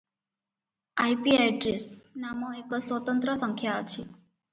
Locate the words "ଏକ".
2.61-2.79